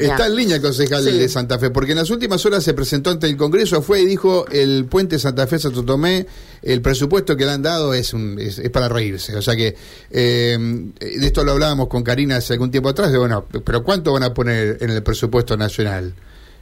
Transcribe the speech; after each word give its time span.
Está 0.00 0.26
en 0.28 0.36
línea 0.36 0.54
el 0.56 0.62
concejal 0.62 1.02
Sí. 1.02 1.10
de 1.10 1.28
Santa 1.28 1.58
Fe, 1.58 1.70
porque 1.70 1.90
en 1.90 1.98
las 1.98 2.08
últimas 2.10 2.46
horas 2.46 2.62
se 2.62 2.72
presentó 2.72 3.10
ante 3.10 3.26
el 3.26 3.36
Congreso, 3.36 3.82
fue 3.82 4.00
y 4.00 4.06
dijo 4.06 4.46
el 4.48 4.84
puente 4.84 5.18
Santa 5.18 5.48
Fe 5.48 5.58
Santo 5.58 5.84
Tomé, 5.84 6.24
el 6.62 6.80
presupuesto 6.80 7.36
que 7.36 7.44
le 7.44 7.50
han 7.50 7.62
dado 7.62 7.92
es, 7.92 8.14
un, 8.14 8.38
es, 8.38 8.60
es 8.60 8.70
para 8.70 8.88
reírse. 8.88 9.34
O 9.34 9.42
sea 9.42 9.56
que 9.56 9.74
eh, 10.12 10.56
de 11.00 11.26
esto 11.26 11.42
lo 11.42 11.50
hablábamos 11.50 11.88
con 11.88 12.04
Karina 12.04 12.36
hace 12.36 12.52
algún 12.52 12.70
tiempo 12.70 12.90
atrás, 12.90 13.10
de 13.10 13.18
bueno, 13.18 13.44
pero 13.64 13.82
¿cuánto 13.82 14.12
van 14.12 14.22
a 14.22 14.32
poner 14.32 14.78
en 14.80 14.90
el 14.90 15.02
presupuesto 15.02 15.56
nacional? 15.56 16.14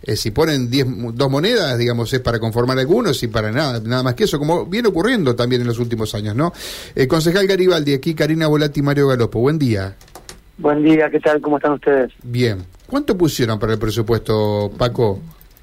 Eh, 0.03 0.17
si 0.17 0.31
ponen 0.31 0.71
diez, 0.71 0.87
dos 1.13 1.31
monedas, 1.31 1.77
digamos, 1.77 2.11
es 2.15 2.21
para 2.21 2.39
conformar 2.39 2.79
algunos 2.79 3.23
y 3.23 3.27
para 3.29 3.53
nada, 3.53 3.81
nada 3.85 4.03
más 4.03 4.15
que 4.15 4.25
eso, 4.25 4.39
como 4.39 4.65
viene 4.65 4.89
ocurriendo 4.89 5.37
también 5.37 5.61
en 5.61 5.67
los 5.69 5.79
últimos 5.79 6.15
años, 6.15 6.35
¿no? 6.35 6.55
Eh, 6.95 7.07
concejal 7.07 7.47
Garibaldi, 7.47 7.93
aquí 7.93 8.15
Karina 8.15 8.47
Volati 8.47 8.81
y 8.81 8.83
Mario 8.83 9.09
Galopo, 9.09 9.41
buen 9.41 9.59
día. 9.59 9.95
Buen 10.59 10.83
día, 10.83 11.11
¿qué 11.11 11.21
tal? 11.21 11.41
¿Cómo 11.41 11.59
están 11.59 11.73
ustedes? 11.73 12.13
Bien. 12.23 12.65
¿Cuánto 12.87 13.17
pusieron 13.17 13.59
para 13.59 13.75
el 13.75 13.79
presupuesto, 13.79 14.71
Paco? 14.79 15.21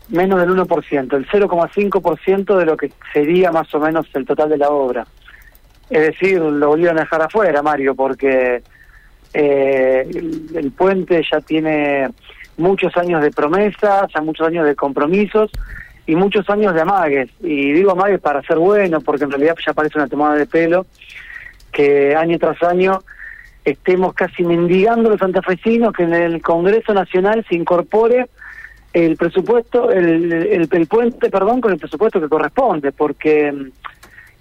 Menos 0.09 0.39
del 0.39 0.49
1%, 0.49 1.13
el 1.15 1.27
0,5% 1.27 2.57
de 2.57 2.65
lo 2.65 2.77
que 2.77 2.91
sería 3.11 3.51
más 3.51 3.73
o 3.73 3.79
menos 3.79 4.05
el 4.13 4.25
total 4.25 4.49
de 4.49 4.57
la 4.57 4.69
obra. 4.69 5.07
Es 5.89 6.01
decir, 6.01 6.39
lo 6.39 6.67
volvieron 6.67 6.97
a 6.97 7.01
dejar 7.01 7.23
afuera, 7.23 7.63
Mario, 7.63 7.95
porque 7.95 8.61
eh, 9.33 10.07
el, 10.09 10.49
el 10.53 10.71
puente 10.71 11.23
ya 11.29 11.39
tiene 11.41 12.09
muchos 12.57 12.95
años 12.97 13.21
de 13.21 13.31
promesas, 13.31 14.11
ya 14.13 14.21
muchos 14.21 14.47
años 14.47 14.65
de 14.65 14.75
compromisos 14.75 15.49
y 16.05 16.15
muchos 16.15 16.47
años 16.49 16.73
de 16.73 16.81
amagues. 16.81 17.29
Y 17.41 17.71
digo 17.71 17.91
amagues 17.91 18.19
para 18.19 18.43
ser 18.43 18.57
bueno, 18.57 19.01
porque 19.01 19.23
en 19.23 19.31
realidad 19.31 19.55
ya 19.65 19.73
parece 19.73 19.97
una 19.97 20.07
tomada 20.07 20.35
de 20.35 20.45
pelo 20.45 20.85
que 21.71 22.15
año 22.15 22.37
tras 22.37 22.61
año 22.61 23.01
estemos 23.65 24.13
casi 24.13 24.43
mendigando 24.43 25.09
los 25.09 25.19
santafesinos 25.19 25.93
que 25.93 26.03
en 26.03 26.13
el 26.13 26.41
Congreso 26.41 26.93
Nacional 26.93 27.45
se 27.47 27.55
incorpore 27.55 28.27
el 28.93 29.17
presupuesto, 29.17 29.89
el, 29.89 30.31
el, 30.31 30.69
el 30.71 30.87
puente, 30.87 31.29
perdón, 31.29 31.61
con 31.61 31.71
el 31.71 31.79
presupuesto 31.79 32.21
que 32.21 32.29
corresponde, 32.29 32.91
porque 32.91 33.51
mm, 33.51 33.71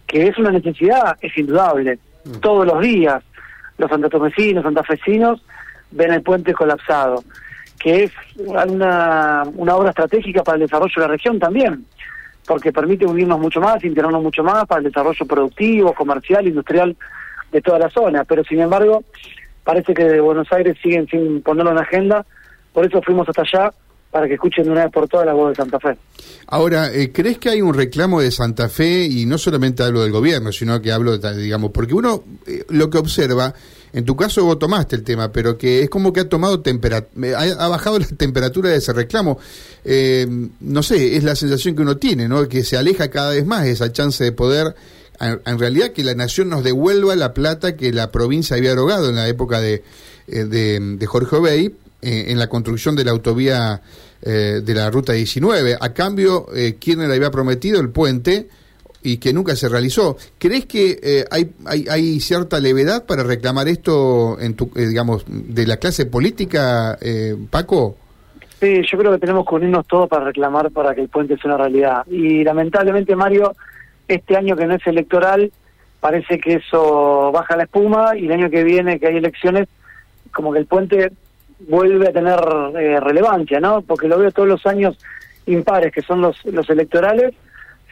que 0.06 0.28
es 0.28 0.36
una 0.38 0.50
necesidad, 0.50 1.16
es 1.20 1.36
indudable. 1.38 1.98
Todos 2.40 2.66
los 2.66 2.80
días 2.80 3.22
los 3.78 3.90
santatomecinos, 3.90 4.62
santafesinos 4.62 5.42
ven 5.90 6.12
el 6.12 6.22
puente 6.22 6.52
colapsado, 6.52 7.24
que 7.78 8.04
es 8.04 8.12
una, 8.36 9.42
una 9.54 9.74
obra 9.74 9.90
estratégica 9.90 10.42
para 10.42 10.56
el 10.56 10.62
desarrollo 10.62 10.92
de 10.94 11.00
la 11.00 11.08
región 11.08 11.38
también, 11.38 11.86
porque 12.46 12.72
permite 12.72 13.06
unirnos 13.06 13.40
mucho 13.40 13.60
más, 13.60 13.82
integrarnos 13.82 14.22
mucho 14.22 14.44
más 14.44 14.66
para 14.66 14.80
el 14.80 14.84
desarrollo 14.84 15.26
productivo, 15.26 15.94
comercial, 15.94 16.46
industrial 16.46 16.94
de 17.52 17.60
toda 17.60 17.78
la 17.78 17.90
zona, 17.90 18.24
pero 18.24 18.42
sin 18.44 18.60
embargo 18.60 19.04
parece 19.62 19.94
que 19.94 20.04
de 20.04 20.20
Buenos 20.20 20.50
Aires 20.52 20.76
siguen 20.82 21.06
sin 21.06 21.42
ponerlo 21.42 21.70
en 21.70 21.78
agenda, 21.78 22.26
por 22.72 22.84
eso 22.84 23.00
fuimos 23.02 23.28
hasta 23.28 23.42
allá 23.42 23.72
para 24.12 24.28
que 24.28 24.34
escuchen 24.34 24.70
una 24.70 24.84
vez 24.84 24.92
por 24.92 25.08
todas 25.08 25.24
la 25.24 25.32
voz 25.32 25.50
de 25.50 25.54
Santa 25.54 25.80
Fe. 25.80 25.96
Ahora, 26.48 26.92
eh, 26.92 27.10
¿crees 27.12 27.38
que 27.38 27.48
hay 27.48 27.62
un 27.62 27.72
reclamo 27.72 28.20
de 28.20 28.30
Santa 28.30 28.68
Fe? 28.68 29.06
Y 29.06 29.24
no 29.24 29.38
solamente 29.38 29.82
hablo 29.82 30.02
del 30.02 30.12
gobierno, 30.12 30.52
sino 30.52 30.82
que 30.82 30.92
hablo, 30.92 31.16
de, 31.16 31.36
digamos, 31.38 31.70
porque 31.70 31.94
uno 31.94 32.22
eh, 32.46 32.62
lo 32.68 32.90
que 32.90 32.98
observa, 32.98 33.54
en 33.90 34.04
tu 34.04 34.14
caso 34.14 34.44
vos 34.44 34.58
tomaste 34.58 34.96
el 34.96 35.02
tema, 35.02 35.32
pero 35.32 35.56
que 35.56 35.80
es 35.80 35.88
como 35.88 36.12
que 36.12 36.20
ha 36.20 36.28
tomado 36.28 36.60
temperatura, 36.60 37.38
ha, 37.58 37.68
bajado 37.68 37.98
la 38.00 38.06
temperatura 38.06 38.68
de 38.68 38.76
ese 38.76 38.92
reclamo. 38.92 39.38
Eh, 39.82 40.26
no 40.60 40.82
sé, 40.82 41.16
es 41.16 41.24
la 41.24 41.34
sensación 41.34 41.74
que 41.74 41.80
uno 41.80 41.96
tiene, 41.96 42.28
¿no? 42.28 42.46
Que 42.46 42.64
se 42.64 42.76
aleja 42.76 43.08
cada 43.08 43.30
vez 43.30 43.46
más 43.46 43.66
esa 43.66 43.92
chance 43.92 44.22
de 44.22 44.32
poder, 44.32 44.74
en, 45.20 45.58
realidad, 45.58 45.92
que 45.92 46.04
la 46.04 46.14
nación 46.14 46.48
nos 46.48 46.64
devuelva 46.64 47.14
la 47.16 47.32
plata 47.34 47.76
que 47.76 47.92
la 47.92 48.10
provincia 48.10 48.56
había 48.56 48.72
erogado 48.72 49.08
en 49.08 49.16
la 49.16 49.28
época 49.28 49.60
de, 49.60 49.82
eh, 50.26 50.44
de, 50.44 50.78
de 50.80 51.06
Jorge 51.06 51.36
Obey 51.36 51.74
en 52.04 52.36
la 52.36 52.48
construcción 52.48 52.96
de 52.96 53.04
la 53.04 53.12
autovía 53.12 53.80
eh, 54.22 54.60
de 54.64 54.74
la 54.74 54.90
ruta 54.90 55.12
19. 55.12 55.76
A 55.80 55.92
cambio, 55.92 56.46
eh, 56.54 56.76
Kirchner 56.78 57.10
había 57.10 57.30
prometido 57.30 57.80
el 57.80 57.90
puente 57.90 58.48
y 59.02 59.18
que 59.18 59.32
nunca 59.32 59.56
se 59.56 59.68
realizó. 59.68 60.16
¿Crees 60.38 60.66
que 60.66 60.98
eh, 61.02 61.24
hay, 61.30 61.50
hay, 61.66 61.86
hay, 61.90 62.20
cierta 62.20 62.60
levedad 62.60 63.04
para 63.04 63.24
reclamar 63.24 63.68
esto, 63.68 64.38
en 64.40 64.54
tu, 64.54 64.70
eh, 64.76 64.86
digamos, 64.86 65.24
de 65.26 65.66
la 65.66 65.78
clase 65.78 66.06
política, 66.06 66.96
eh, 67.00 67.36
Paco? 67.50 67.96
Sí, 68.60 68.80
yo 68.90 68.98
creo 68.98 69.12
que 69.12 69.18
tenemos 69.18 69.44
que 69.44 69.56
unirnos 69.56 69.86
todos 69.88 70.08
para 70.08 70.26
reclamar 70.26 70.70
para 70.70 70.94
que 70.94 71.00
el 71.00 71.08
puente 71.08 71.36
sea 71.36 71.54
una 71.54 71.64
realidad. 71.64 72.06
Y 72.06 72.44
lamentablemente, 72.44 73.16
Mario, 73.16 73.54
este 74.08 74.36
año 74.36 74.56
que 74.56 74.66
no 74.66 74.74
es 74.74 74.86
electoral, 74.86 75.52
parece 76.00 76.38
que 76.38 76.54
eso 76.54 77.30
baja 77.32 77.56
la 77.56 77.64
espuma 77.64 78.16
y 78.16 78.26
el 78.26 78.32
año 78.32 78.50
que 78.50 78.64
viene, 78.64 78.98
que 78.98 79.06
hay 79.06 79.16
elecciones, 79.16 79.68
como 80.32 80.52
que 80.52 80.58
el 80.58 80.66
puente 80.66 81.12
vuelve 81.68 82.08
a 82.08 82.12
tener 82.12 82.40
eh, 82.78 83.00
relevancia, 83.00 83.60
¿no? 83.60 83.82
Porque 83.82 84.08
lo 84.08 84.18
veo 84.18 84.30
todos 84.32 84.48
los 84.48 84.66
años 84.66 84.98
impares, 85.46 85.92
que 85.92 86.02
son 86.02 86.20
los, 86.20 86.44
los 86.44 86.68
electorales, 86.70 87.34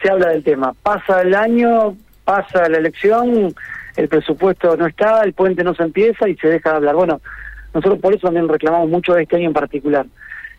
se 0.01 0.09
habla 0.09 0.29
del 0.29 0.43
tema. 0.43 0.73
Pasa 0.83 1.21
el 1.21 1.35
año, 1.35 1.95
pasa 2.23 2.67
la 2.69 2.77
elección, 2.77 3.53
el 3.95 4.07
presupuesto 4.07 4.75
no 4.77 4.87
está, 4.87 5.21
el 5.23 5.33
puente 5.33 5.63
no 5.63 5.75
se 5.75 5.83
empieza 5.83 6.27
y 6.27 6.35
se 6.35 6.47
deja 6.47 6.71
de 6.71 6.75
hablar. 6.77 6.95
Bueno, 6.95 7.21
nosotros 7.73 7.99
por 7.99 8.13
eso 8.13 8.27
también 8.27 8.47
reclamamos 8.47 8.89
mucho 8.89 9.15
este 9.17 9.37
año 9.37 9.47
en 9.47 9.53
particular. 9.53 10.05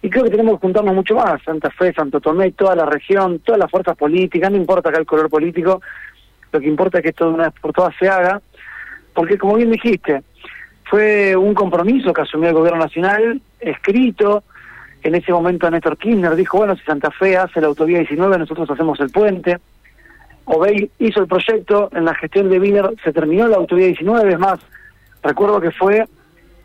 Y 0.02 0.10
creo 0.10 0.24
que 0.24 0.30
tenemos 0.30 0.54
que 0.54 0.62
juntarnos 0.62 0.94
mucho 0.96 1.14
más, 1.14 1.40
Santa 1.44 1.70
Fe, 1.70 1.92
Santo 1.92 2.20
Tomé, 2.20 2.50
toda 2.50 2.74
la 2.74 2.84
región, 2.84 3.38
todas 3.38 3.60
las 3.60 3.70
fuerzas 3.70 3.96
políticas, 3.96 4.50
no 4.50 4.56
importa 4.56 4.88
acá 4.88 4.98
el 4.98 5.06
color 5.06 5.30
político, 5.30 5.80
lo 6.50 6.60
que 6.60 6.66
importa 6.66 6.98
es 6.98 7.02
que 7.04 7.10
esto 7.10 7.26
de 7.26 7.34
una 7.34 7.44
vez 7.44 7.54
por 7.60 7.72
todas 7.72 7.94
se 7.98 8.08
haga, 8.08 8.42
porque 9.14 9.38
como 9.38 9.54
bien 9.54 9.70
dijiste, 9.70 10.22
fue 10.90 11.36
un 11.36 11.54
compromiso 11.54 12.12
que 12.12 12.22
asumió 12.22 12.48
el 12.48 12.54
gobierno 12.54 12.80
nacional, 12.80 13.40
escrito, 13.60 14.42
en 15.04 15.14
ese 15.14 15.32
momento 15.32 15.70
Néstor 15.70 15.96
Kirchner 15.96 16.34
dijo, 16.34 16.58
bueno, 16.58 16.76
si 16.76 16.82
Santa 16.82 17.12
Fe 17.12 17.36
hace 17.36 17.60
la 17.60 17.68
autovía 17.68 17.98
19, 17.98 18.38
nosotros 18.38 18.68
hacemos 18.70 18.98
el 19.00 19.10
puente. 19.10 19.58
Obey 20.44 20.90
hizo 20.98 21.20
el 21.20 21.28
proyecto, 21.28 21.90
en 21.92 22.04
la 22.04 22.14
gestión 22.14 22.50
de 22.50 22.58
Wiener 22.58 22.90
se 23.04 23.12
terminó 23.12 23.46
la 23.46 23.56
autovía 23.56 23.86
19, 23.86 24.32
es 24.32 24.38
más, 24.38 24.58
recuerdo 25.22 25.60
que 25.60 25.70
fue 25.70 26.04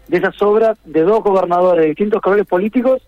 de 0.08 0.18
esas 0.18 0.42
obras 0.42 0.78
de 0.86 1.04
dos 1.04 1.24
gobernadores 1.24 1.84
de 1.84 1.90
distintos 1.90 2.22
colores 2.22 2.48
políticos 2.48 3.07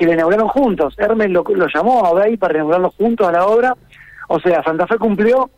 que 0.00 0.06
le 0.06 0.14
inauguraron 0.14 0.48
juntos. 0.48 0.94
Hermes 0.96 1.30
lo, 1.30 1.44
llamó 1.66 2.06
a 2.06 2.10
Obey 2.10 2.38
para 2.38 2.54
inaugurarlo 2.54 2.90
juntos 2.92 3.28
a 3.28 3.32
la 3.32 3.44
obra. 3.44 3.76
O 4.28 4.40
sea, 4.40 4.62
Santa 4.62 4.86
Fe 4.86 4.96
cumplió, 4.96 5.50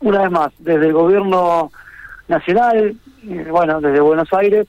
una 0.00 0.22
vez 0.22 0.30
más, 0.32 0.52
desde 0.58 0.86
el 0.86 0.92
gobierno 0.92 1.70
nacional, 2.26 2.96
eh, 3.22 3.46
bueno, 3.48 3.80
desde 3.80 4.00
Buenos 4.00 4.32
Aires, 4.32 4.66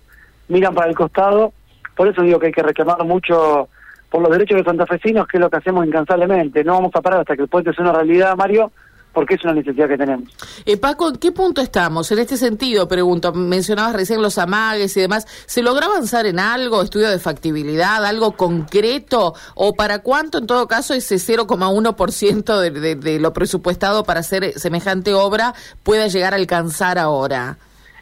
miran 0.48 0.76
para 0.76 0.90
el 0.90 0.96
costado. 0.96 1.54
Por 1.96 2.08
eso 2.08 2.22
digo 2.22 2.38
que 2.38 2.48
hay 2.48 2.52
que 2.52 2.62
reclamar 2.62 3.04
mucho 3.04 3.68
por 4.12 4.22
los 4.22 4.32
derechos 4.32 4.60
de 4.60 4.64
santafesinos, 4.64 5.28
que 5.28 5.38
es 5.38 5.42
lo 5.42 5.50
que 5.50 5.58
hacemos 5.58 5.88
incansablemente. 5.88 6.64
No 6.64 6.74
vamos 6.74 6.92
a 6.94 7.02
parar 7.02 7.22
hasta 7.22 7.36
que 7.36 7.42
el 7.42 7.48
puente 7.48 7.74
sea 7.74 7.86
una 7.86 7.94
realidad, 7.94 8.38
Mario, 8.38 8.72
porque 9.20 9.36
es 9.36 9.44
una 9.44 9.52
necesidad 9.52 9.90
que 9.90 9.98
tenemos. 9.98 10.30
Eh, 10.66 10.78
Paco, 10.78 11.10
¿en 11.10 11.18
qué 11.18 11.34
punto 11.34 11.60
estamos? 11.60 12.10
En 12.10 12.20
este 12.20 12.38
sentido, 12.38 12.88
pregunto, 12.88 13.34
mencionabas 13.34 13.92
recién 13.92 14.22
los 14.22 14.38
amagues 14.38 14.96
y 14.96 15.02
demás, 15.02 15.28
¿se 15.46 15.62
logra 15.62 15.88
avanzar 15.88 16.26
en 16.26 16.40
algo, 16.40 16.82
estudio 16.82 17.10
de 17.10 17.20
factibilidad, 17.20 18.06
algo 18.06 18.38
concreto? 18.38 19.34
¿O 19.56 19.74
para 19.74 20.00
cuánto, 20.00 20.38
en 20.38 20.48
todo 20.48 20.70
caso, 20.70 20.94
ese 20.94 21.16
0,1% 21.16 22.60
de, 22.62 22.72
de, 22.72 22.96
de 22.96 23.20
lo 23.20 23.34
presupuestado 23.34 24.06
para 24.06 24.22
hacer 24.22 24.54
semejante 24.58 25.14
obra 25.14 25.54
pueda 25.84 26.08
llegar 26.08 26.32
a 26.32 26.38
alcanzar 26.38 26.98
ahora? 26.98 27.58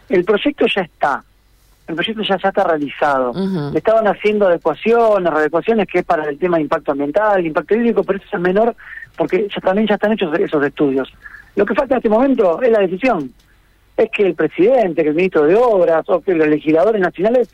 El 0.09 0.23
proyecto 0.23 0.67
ya 0.67 0.84
está, 0.84 1.23
el 1.87 1.95
proyecto 1.95 2.21
ya, 2.21 2.37
ya 2.37 2.49
está 2.49 2.63
realizado. 2.63 3.31
Uh 3.31 3.35
-huh. 3.35 3.77
Estaban 3.77 4.07
haciendo 4.07 4.47
adecuaciones, 4.47 5.31
readecuaciones 5.31 5.87
que 5.87 5.99
es 5.99 6.05
para 6.05 6.29
el 6.29 6.37
tema 6.37 6.57
de 6.57 6.63
impacto 6.63 6.91
ambiental, 6.91 7.45
impacto 7.45 7.75
hídrico, 7.75 8.03
pero 8.03 8.19
eso 8.19 8.27
es 8.31 8.39
menor 8.39 8.75
porque 9.17 9.47
ya 9.53 9.61
también 9.61 9.87
ya 9.87 9.95
están 9.95 10.11
hechos 10.11 10.37
esos 10.39 10.63
estudios. 10.63 11.11
Lo 11.55 11.65
que 11.65 11.73
falta 11.73 11.95
en 11.95 11.97
este 11.97 12.09
momento 12.09 12.61
es 12.61 12.71
la 12.71 12.79
decisión. 12.79 13.31
Es 13.95 14.09
que 14.11 14.23
el 14.27 14.35
presidente, 14.35 15.01
que 15.01 15.09
el 15.09 15.15
ministro 15.15 15.43
de 15.43 15.55
Obras 15.55 16.07
o 16.07 16.21
que 16.21 16.35
los 16.35 16.47
legisladores 16.47 17.01
nacionales 17.01 17.49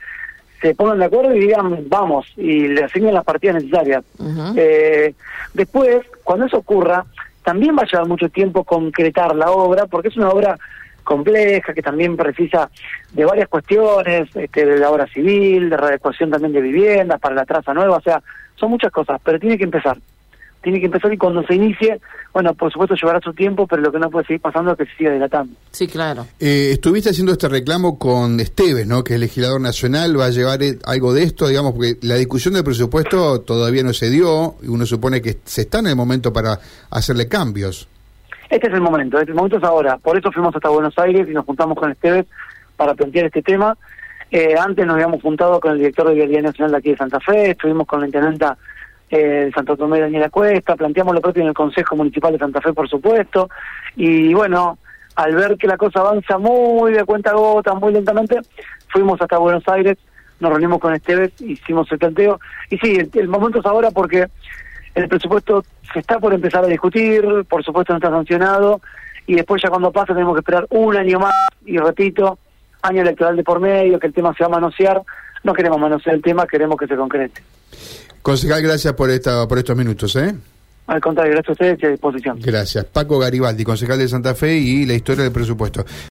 se 0.62 0.76
pongan 0.76 1.00
de 1.00 1.06
acuerdo 1.06 1.34
y 1.36 1.40
digan 1.40 1.86
vamos 1.88 2.26
y 2.36 2.68
le 2.68 2.84
asignen 2.84 3.14
las 3.14 3.24
partidas 3.24 3.56
necesarias. 3.64 4.04
Uh 4.18 4.26
-huh. 4.26 4.54
eh, 4.58 5.14
después, 5.54 6.02
cuando 6.24 6.46
eso 6.46 6.58
ocurra, 6.58 7.06
también 7.44 7.76
va 7.78 7.84
a 7.84 7.86
llevar 7.86 8.08
mucho 8.08 8.30
tiempo 8.30 8.64
concretar 8.64 9.36
la 9.36 9.52
obra 9.52 9.86
porque 9.86 10.08
es 10.08 10.18
una 10.18 10.30
obra 10.30 10.58
compleja, 11.04 11.74
que 11.74 11.82
también 11.82 12.18
precisa 12.18 12.70
de 13.12 13.26
varias 13.26 13.48
cuestiones, 13.48 14.30
este, 14.36 14.66
de 14.66 14.80
la 14.80 14.90
obra 14.90 15.08
civil, 15.08 15.70
de 15.70 15.78
readecuación 15.78 16.30
también 16.30 16.54
de 16.54 16.62
viviendas, 16.62 17.20
para 17.20 17.36
la 17.36 17.46
traza 17.46 17.74
nueva, 17.74 17.98
o 17.98 18.02
sea, 18.02 18.22
son 18.56 18.72
muchas 18.72 18.92
cosas, 18.92 19.20
pero 19.24 19.40
tiene 19.40 19.58
que 19.58 19.64
empezar. 19.66 19.98
Tiene 20.62 20.80
que 20.80 20.86
empezar 20.86 21.12
y 21.12 21.18
cuando 21.18 21.44
se 21.44 21.56
inicie, 21.56 22.00
bueno, 22.34 22.54
por 22.54 22.72
supuesto 22.72 22.96
llevará 22.96 23.20
su 23.20 23.34
tiempo, 23.34 23.68
pero 23.68 23.82
lo 23.82 23.92
que 23.92 24.00
no 24.00 24.10
puede 24.10 24.26
seguir 24.26 24.40
pasando 24.40 24.72
es 24.72 24.78
que 24.78 24.86
se 24.86 24.96
siga 24.96 25.12
dilatando. 25.12 25.54
Sí, 25.72 25.88
claro. 25.88 26.26
Eh, 26.40 26.70
estuviste 26.72 27.10
haciendo 27.10 27.34
este 27.34 27.50
reclamo 27.50 28.00
con 28.00 28.40
Esteves, 28.40 28.88
¿no? 28.88 29.04
Que 29.04 29.16
es 29.16 29.20
legislador 29.20 29.60
nacional, 29.60 30.18
va 30.18 30.28
a 30.28 30.30
llevar 30.30 30.60
algo 30.86 31.14
de 31.14 31.24
esto, 31.24 31.50
digamos, 31.50 31.74
porque 31.74 31.98
la 32.02 32.16
discusión 32.16 32.54
del 32.54 32.64
presupuesto 32.64 33.42
todavía 33.42 33.84
no 33.84 33.92
se 33.92 34.10
dio, 34.10 34.56
y 34.64 34.70
uno 34.70 34.86
supone 34.86 35.22
que 35.22 35.40
se 35.44 35.64
está 35.64 35.80
en 35.80 35.88
el 35.88 35.98
momento 35.98 36.32
para 36.32 36.58
hacerle 36.92 37.28
cambios. 37.28 37.90
Este 38.54 38.68
es 38.68 38.74
el 38.76 38.82
momento, 38.82 39.20
este 39.20 39.34
momento 39.34 39.58
es 39.58 39.64
ahora. 39.64 39.98
Por 39.98 40.16
eso 40.16 40.32
fuimos 40.32 40.56
hasta 40.56 40.70
Buenos 40.70 40.96
Aires 41.00 41.28
y 41.28 41.34
nos 41.34 41.44
juntamos 41.44 41.76
con 41.76 41.90
Esteves 41.90 42.28
para 42.78 42.94
plantear 42.94 43.26
este 43.26 43.42
tema. 43.42 43.76
Eh, 44.30 44.54
antes 44.56 44.86
nos 44.86 44.94
habíamos 44.94 45.24
juntado 45.24 45.60
con 45.60 45.72
el 45.72 45.80
director 45.80 46.08
de 46.08 46.14
Vialidad 46.14 46.44
Nacional 46.44 46.72
de 46.74 46.78
aquí 46.78 46.92
de 46.92 46.98
Santa 46.98 47.20
Fe, 47.20 47.50
estuvimos 47.50 47.88
con 47.88 48.02
la 48.02 48.06
intendenta 48.06 48.56
eh, 49.10 49.50
Santo 49.56 49.76
Tomé, 49.76 50.02
Daniela 50.02 50.30
Cuesta, 50.30 50.76
planteamos 50.76 51.16
lo 51.16 51.22
propio 51.22 51.42
en 51.42 51.48
el 51.48 51.56
Consejo 51.56 51.96
Municipal 51.96 52.32
de 52.32 52.38
Santa 52.38 52.62
Fe, 52.62 52.74
por 52.74 52.88
supuesto, 52.88 53.50
y 53.96 54.36
bueno, 54.36 54.78
al 55.16 55.34
ver 55.34 55.58
que 55.58 55.66
la 55.66 55.78
cosa 55.78 56.02
avanza 56.02 56.38
muy 56.38 56.94
de 56.94 57.06
cuenta 57.06 57.34
gota, 57.34 57.74
muy 57.74 57.92
lentamente, 57.92 58.38
fuimos 58.90 59.20
hasta 59.20 59.40
Buenos 59.40 59.68
Aires, 59.68 59.98
nos 60.40 60.52
reunimos 60.52 60.80
con 60.80 60.94
Esteves, 60.94 61.32
hicimos 61.42 61.92
el 61.92 61.98
planteo, 61.98 62.40
y 62.70 62.78
sí, 62.78 63.10
el 63.14 63.28
momento 63.28 63.62
es 63.62 63.66
ahora 63.66 63.90
porque 63.90 64.28
el 64.96 65.08
presupuesto 65.08 65.64
se 65.92 66.00
está 66.00 66.20
por 66.20 66.34
empezar 66.34 66.64
a 66.64 66.68
discutir, 66.68 67.26
por 67.50 67.64
supuesto 67.64 67.94
no 67.94 67.98
está 67.98 68.10
sancionado, 68.10 68.82
y 69.26 69.36
después 69.36 69.62
ya 69.62 69.70
cuando 69.70 69.92
pase 69.92 70.14
tenemos 70.14 70.36
que 70.36 70.40
esperar 70.40 70.68
un 70.70 70.96
año 70.96 71.20
más, 71.20 71.34
y 71.66 71.78
repito, 71.78 72.38
año 72.82 73.02
electoral 73.02 73.36
de 73.36 73.44
por 73.44 73.60
medio, 73.60 74.00
que 74.00 74.08
el 74.08 74.14
tema 74.14 74.34
se 74.36 74.44
va 74.44 74.48
a 74.48 74.60
manosear, 74.60 75.02
no 75.44 75.54
queremos 75.54 75.80
manosear 75.80 76.16
el 76.16 76.22
tema, 76.22 76.46
queremos 76.46 76.78
que 76.78 76.88
se 76.88 76.96
concrete. 76.96 77.42
Concejal, 78.22 78.62
gracias 78.62 78.94
por, 78.94 79.10
esta, 79.10 79.48
por 79.48 79.58
estos 79.58 79.76
minutos, 79.76 80.16
¿eh? 80.16 80.34
Al 80.86 81.00
contrario, 81.00 81.32
gracias 81.32 81.50
a 81.50 81.52
ustedes 81.54 81.80
y 81.82 81.86
a 81.86 81.90
disposición. 81.90 82.40
Gracias. 82.42 82.84
Paco 82.86 83.18
Garibaldi, 83.18 83.64
concejal 83.64 83.98
de 83.98 84.08
Santa 84.08 84.36
Fe 84.36 84.58
y 84.58 84.86
la 84.86 84.94
historia 84.94 85.24
del 85.24 85.32
presupuesto. 85.32 85.86